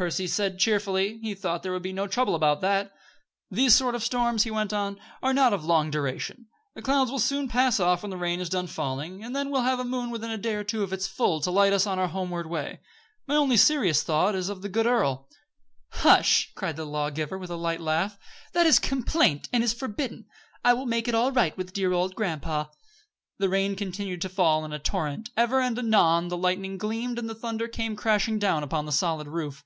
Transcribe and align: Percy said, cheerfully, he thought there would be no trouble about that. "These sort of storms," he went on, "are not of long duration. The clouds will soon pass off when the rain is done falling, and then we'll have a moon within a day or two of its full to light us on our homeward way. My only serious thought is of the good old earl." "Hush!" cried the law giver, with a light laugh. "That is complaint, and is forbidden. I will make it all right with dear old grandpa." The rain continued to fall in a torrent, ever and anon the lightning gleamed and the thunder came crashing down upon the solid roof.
Percy 0.00 0.26
said, 0.26 0.58
cheerfully, 0.58 1.18
he 1.18 1.34
thought 1.34 1.62
there 1.62 1.72
would 1.74 1.82
be 1.82 1.92
no 1.92 2.06
trouble 2.06 2.34
about 2.34 2.62
that. 2.62 2.90
"These 3.50 3.74
sort 3.74 3.94
of 3.94 4.02
storms," 4.02 4.44
he 4.44 4.50
went 4.50 4.72
on, 4.72 4.98
"are 5.22 5.34
not 5.34 5.52
of 5.52 5.62
long 5.62 5.90
duration. 5.90 6.46
The 6.74 6.80
clouds 6.80 7.10
will 7.10 7.18
soon 7.18 7.48
pass 7.48 7.78
off 7.78 8.02
when 8.02 8.08
the 8.08 8.16
rain 8.16 8.40
is 8.40 8.48
done 8.48 8.66
falling, 8.66 9.22
and 9.22 9.36
then 9.36 9.50
we'll 9.50 9.60
have 9.60 9.78
a 9.78 9.84
moon 9.84 10.08
within 10.08 10.30
a 10.30 10.38
day 10.38 10.54
or 10.54 10.64
two 10.64 10.82
of 10.82 10.94
its 10.94 11.06
full 11.06 11.42
to 11.42 11.50
light 11.50 11.74
us 11.74 11.86
on 11.86 11.98
our 11.98 12.08
homeward 12.08 12.46
way. 12.46 12.80
My 13.26 13.34
only 13.36 13.58
serious 13.58 14.02
thought 14.02 14.34
is 14.34 14.48
of 14.48 14.62
the 14.62 14.70
good 14.70 14.86
old 14.86 14.94
earl." 15.02 15.28
"Hush!" 15.90 16.50
cried 16.54 16.76
the 16.76 16.86
law 16.86 17.10
giver, 17.10 17.36
with 17.36 17.50
a 17.50 17.56
light 17.56 17.82
laugh. 17.82 18.18
"That 18.54 18.64
is 18.64 18.78
complaint, 18.78 19.50
and 19.52 19.62
is 19.62 19.74
forbidden. 19.74 20.24
I 20.64 20.72
will 20.72 20.86
make 20.86 21.08
it 21.08 21.14
all 21.14 21.30
right 21.30 21.54
with 21.58 21.74
dear 21.74 21.92
old 21.92 22.14
grandpa." 22.14 22.68
The 23.36 23.50
rain 23.50 23.76
continued 23.76 24.22
to 24.22 24.30
fall 24.30 24.64
in 24.64 24.72
a 24.72 24.78
torrent, 24.78 25.28
ever 25.36 25.60
and 25.60 25.78
anon 25.78 26.28
the 26.28 26.38
lightning 26.38 26.78
gleamed 26.78 27.18
and 27.18 27.28
the 27.28 27.34
thunder 27.34 27.68
came 27.68 27.96
crashing 27.96 28.38
down 28.38 28.62
upon 28.62 28.86
the 28.86 28.92
solid 28.92 29.28
roof. 29.28 29.62